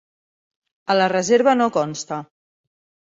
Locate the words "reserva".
1.13-1.55